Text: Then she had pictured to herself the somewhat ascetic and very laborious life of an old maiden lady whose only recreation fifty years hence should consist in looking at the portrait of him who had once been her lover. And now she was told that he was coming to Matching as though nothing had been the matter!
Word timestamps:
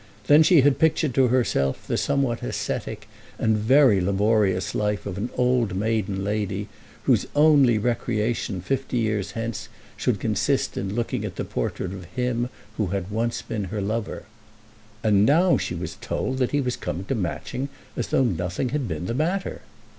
Then 0.25 0.41
she 0.41 0.61
had 0.61 0.79
pictured 0.79 1.13
to 1.13 1.27
herself 1.27 1.85
the 1.85 1.95
somewhat 1.95 2.41
ascetic 2.41 3.07
and 3.37 3.55
very 3.55 4.01
laborious 4.01 4.73
life 4.73 5.05
of 5.05 5.15
an 5.15 5.29
old 5.37 5.75
maiden 5.75 6.23
lady 6.23 6.69
whose 7.03 7.27
only 7.35 7.77
recreation 7.77 8.61
fifty 8.61 8.97
years 8.97 9.33
hence 9.33 9.69
should 9.95 10.19
consist 10.19 10.75
in 10.75 10.95
looking 10.95 11.23
at 11.23 11.35
the 11.35 11.45
portrait 11.45 11.93
of 11.93 12.05
him 12.05 12.49
who 12.77 12.87
had 12.87 13.11
once 13.11 13.43
been 13.43 13.65
her 13.65 13.79
lover. 13.79 14.23
And 15.03 15.23
now 15.23 15.59
she 15.59 15.75
was 15.75 15.97
told 16.01 16.39
that 16.39 16.49
he 16.49 16.61
was 16.61 16.75
coming 16.75 17.05
to 17.05 17.13
Matching 17.13 17.69
as 17.95 18.07
though 18.07 18.23
nothing 18.23 18.69
had 18.69 18.87
been 18.87 19.05
the 19.05 19.13
matter! 19.13 19.61